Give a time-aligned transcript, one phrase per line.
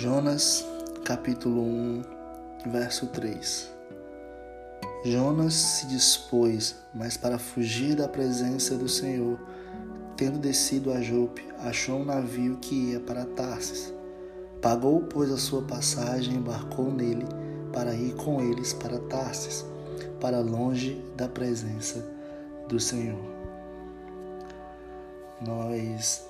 [0.00, 0.64] Jonas,
[1.04, 2.02] capítulo 1,
[2.70, 3.68] verso 3.
[5.04, 9.36] Jonas se dispôs, mas para fugir da presença do Senhor,
[10.16, 13.92] tendo descido a Jope, achou um navio que ia para Tarsis.
[14.62, 17.26] Pagou, pois, a sua passagem e embarcou nele
[17.72, 19.66] para ir com eles para Tarsis,
[20.20, 22.08] para longe da presença
[22.68, 23.18] do Senhor.
[25.44, 26.22] Nós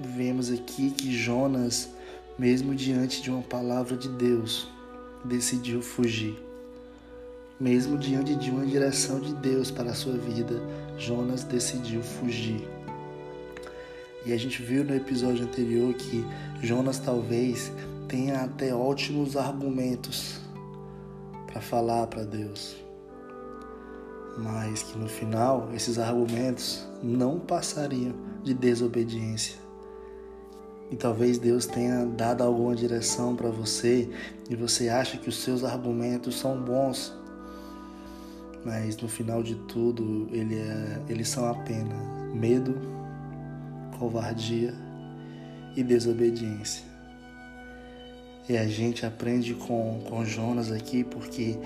[0.00, 1.90] vemos aqui que Jonas,
[2.38, 4.68] mesmo diante de uma palavra de Deus,
[5.24, 6.36] decidiu fugir.
[7.60, 10.60] Mesmo diante de uma direção de Deus para a sua vida,
[10.98, 12.68] Jonas decidiu fugir.
[14.26, 16.24] E a gente viu no episódio anterior que
[16.60, 17.70] Jonas talvez
[18.08, 20.40] tenha até ótimos argumentos
[21.46, 22.76] para falar para Deus.
[24.36, 29.63] Mas que no final esses argumentos não passariam de desobediência.
[30.90, 34.08] E talvez Deus tenha dado alguma direção para você
[34.48, 37.12] e você acha que os seus argumentos são bons,
[38.64, 41.98] mas no final de tudo ele é, eles são apenas
[42.34, 42.74] medo,
[43.98, 44.74] covardia
[45.74, 46.84] e desobediência.
[48.48, 51.56] E a gente aprende com, com Jonas aqui porque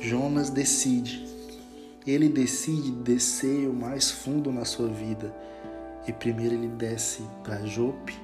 [0.00, 1.26] Jonas decide.
[2.06, 5.34] Ele decide descer o mais fundo na sua vida.
[6.06, 8.14] E primeiro ele desce para Jope,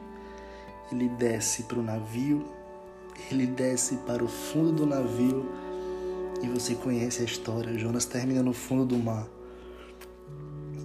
[0.90, 2.44] ele desce para o navio,
[3.30, 5.46] ele desce para o fundo do navio
[6.42, 7.78] e você conhece a história.
[7.78, 9.26] Jonas termina no fundo do mar.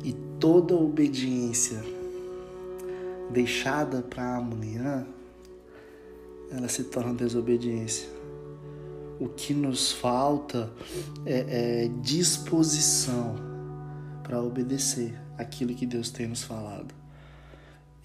[0.04, 1.84] E toda obediência
[3.30, 5.06] deixada para amanhã,
[6.52, 8.10] ela se torna desobediência.
[9.20, 10.72] O que nos falta
[11.26, 13.36] é, é disposição
[14.24, 16.94] para obedecer aquilo que Deus tem nos falado.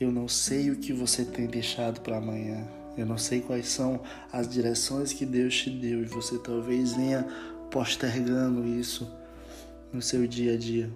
[0.00, 2.66] Eu não sei o que você tem deixado para amanhã.
[2.96, 4.00] Eu não sei quais são
[4.32, 7.26] as direções que Deus te deu e você talvez venha
[7.70, 9.10] postergando isso
[9.92, 10.90] no seu dia a dia.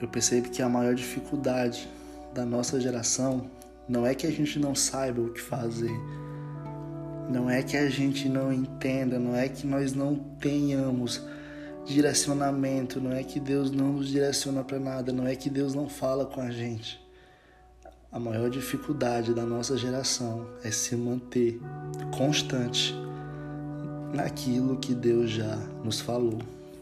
[0.00, 1.88] Eu percebo que a maior dificuldade
[2.32, 3.50] da nossa geração
[3.88, 5.92] não é que a gente não saiba o que fazer,
[7.28, 11.22] não é que a gente não entenda, não é que nós não tenhamos
[11.84, 15.88] direcionamento, não é que Deus não nos direciona para nada, não é que Deus não
[15.88, 17.02] fala com a gente.
[18.10, 21.60] A maior dificuldade da nossa geração é se manter
[22.16, 22.94] constante
[24.14, 26.38] naquilo que Deus já nos falou,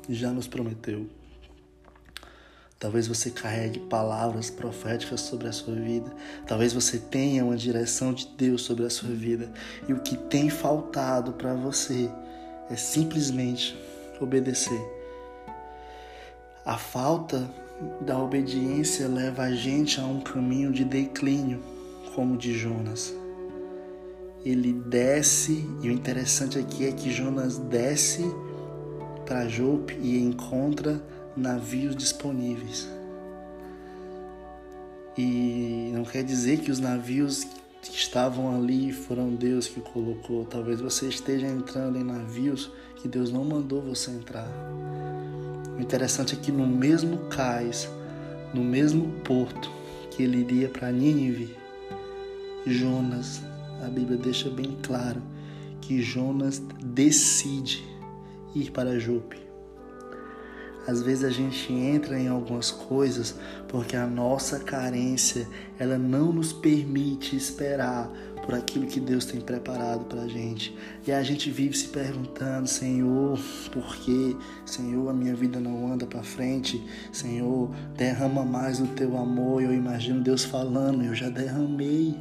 [0.09, 1.09] já nos prometeu.
[2.79, 6.13] Talvez você carregue palavras proféticas sobre a sua vida.
[6.47, 9.53] Talvez você tenha uma direção de Deus sobre a sua vida.
[9.89, 12.11] E o que tem faltado para você
[12.69, 13.79] é simplesmente
[14.25, 14.81] obedecer.
[16.65, 17.51] A falta
[18.01, 21.61] da obediência leva a gente a um caminho de declínio,
[22.15, 23.15] como de Jonas.
[24.45, 28.25] Ele desce, e o interessante aqui é que Jonas desce
[29.25, 31.03] para Jope e encontra
[31.37, 32.89] navios disponíveis.
[35.17, 37.47] E não quer dizer que os navios
[37.91, 40.45] que estavam ali foram Deus que colocou.
[40.45, 44.49] Talvez você esteja entrando em navios que Deus não mandou você entrar.
[45.77, 47.91] O interessante é que no mesmo cais,
[48.55, 49.71] no mesmo porto
[50.11, 51.57] que ele iria para Nínive,
[52.67, 53.43] Jonas,
[53.83, 55.21] a Bíblia deixa bem claro
[55.81, 57.85] que Jonas decide
[58.55, 59.43] ir para Jope.
[60.87, 63.35] Às vezes a gente entra em algumas coisas
[63.69, 65.47] porque a nossa carência,
[65.79, 68.11] ela não nos permite esperar
[68.45, 70.77] por aquilo que Deus tem preparado para gente.
[71.07, 73.39] E a gente vive se perguntando, Senhor,
[73.71, 76.85] por que, Senhor, a minha vida não anda para frente?
[77.13, 79.63] Senhor, derrama mais o teu amor.
[79.63, 82.17] Eu imagino Deus falando, eu já derramei.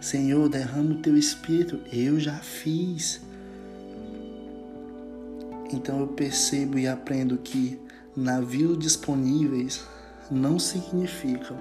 [0.00, 1.78] Senhor, derrama o teu espírito.
[1.92, 3.20] Eu já fiz.
[5.72, 7.80] Então eu percebo e aprendo que
[8.14, 9.86] navios disponíveis
[10.30, 11.56] não significam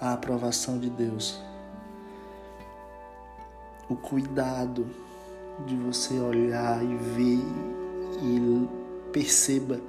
[0.00, 1.40] a aprovação de Deus.
[3.88, 4.86] O cuidado
[5.66, 7.40] de você olhar e ver
[8.22, 8.68] e
[9.12, 9.80] perceba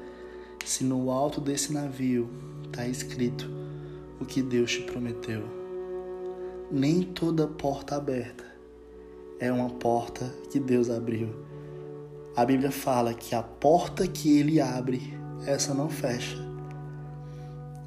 [0.63, 2.29] se no alto desse navio
[2.65, 3.49] está escrito
[4.19, 5.43] o que Deus te prometeu.
[6.69, 8.45] Nem toda porta aberta
[9.39, 11.29] é uma porta que Deus abriu.
[12.37, 15.17] A Bíblia fala que a porta que ele abre
[15.47, 16.37] essa não fecha.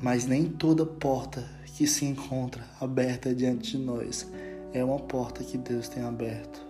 [0.02, 4.28] Mas nem toda porta que se encontra aberta diante de nós
[4.72, 6.60] é uma porta que Deus tem aberto.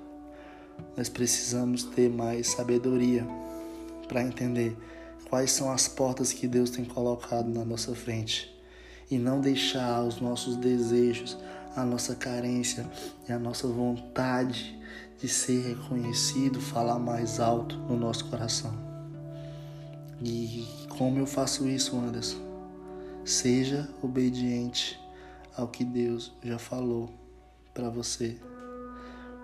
[0.94, 3.26] Nós precisamos ter mais sabedoria
[4.06, 4.76] para entender
[5.30, 8.54] quais são as portas que Deus tem colocado na nossa frente
[9.10, 11.38] e não deixar os nossos desejos,
[11.74, 12.84] a nossa carência
[13.26, 14.78] e a nossa vontade
[15.20, 18.72] de ser reconhecido falar mais alto no nosso coração.
[20.22, 22.38] E como eu faço isso, Anderson?
[23.24, 24.98] Seja obediente
[25.56, 27.10] ao que Deus já falou
[27.74, 28.36] para você.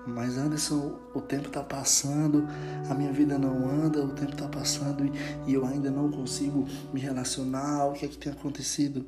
[0.06, 2.46] Mas Anderson, o tempo está passando,
[2.88, 5.04] a minha vida não anda, o tempo está passando
[5.46, 7.87] e, eu ainda não consigo me relacionar.
[7.87, 9.04] O que é que tem acontecido?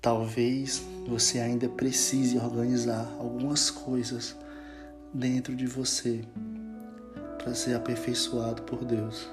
[0.00, 4.36] Talvez você ainda precise organizar algumas coisas
[5.16, 6.22] dentro de você
[7.38, 9.28] para ser aperfeiçoado por Deus.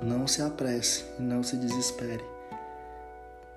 [0.00, 2.24] Não se apresse, não se desespere.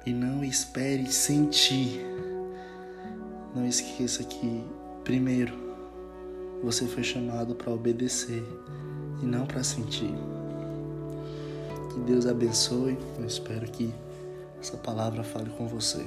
[0.06, 2.04] E não espere sentir.
[3.54, 4.64] Não esqueça que,
[5.04, 5.54] primeiro,
[6.64, 8.44] você foi chamado para obedecer
[9.22, 10.14] e não para sentir.
[11.94, 12.98] Que Deus abençoe.
[13.20, 13.94] Eu espero que
[14.60, 16.06] essa palavra fale com você.